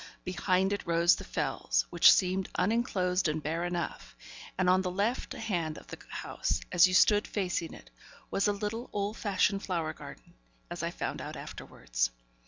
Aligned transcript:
Behind 0.23 0.73
it 0.73 0.87
rose 0.87 1.15
the 1.17 1.23
Fells; 1.23 1.85
which 1.91 2.11
seemed 2.11 2.49
unenclosed 2.55 3.27
and 3.27 3.43
bare 3.43 3.63
enough; 3.65 4.15
and 4.57 4.67
on 4.67 4.81
the 4.81 4.89
left 4.89 5.33
hand 5.33 5.77
of 5.77 5.85
the 5.89 5.99
house, 6.09 6.59
as 6.71 6.87
you 6.87 6.93
stood 6.95 7.27
facing 7.27 7.75
it, 7.75 7.91
was 8.31 8.47
a 8.47 8.51
little, 8.51 8.89
old 8.93 9.15
fashioned 9.15 9.61
flower 9.61 9.93
garden, 9.93 10.33
as 10.71 10.81
I 10.81 10.89
found 10.89 11.21
out 11.21 11.35
afterwards. 11.35 12.09